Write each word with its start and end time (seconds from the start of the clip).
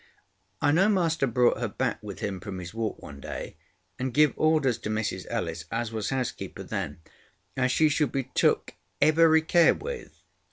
I 0.63 0.71
know 0.71 0.89
master 0.89 1.27
brought 1.27 1.59
her 1.59 1.67
back 1.67 2.01
with 2.01 2.21
him 2.21 2.39
from 2.39 2.57
his 2.57 2.73
walk 2.73 2.99
one 3.03 3.19
day, 3.21 3.55
and 3.99 4.11
give 4.15 4.33
orders 4.35 4.79
to 4.79 4.89
Mrs 4.89 5.27
Ellis, 5.29 5.65
as 5.71 5.91
was 5.91 6.09
housekeeper 6.09 6.63
then, 6.63 7.01
as 7.55 7.71
she 7.71 7.87
should 7.87 8.11
be 8.11 8.23
took 8.33 8.73
every 8.99 9.43
care 9.43 9.75
with. 9.75 10.23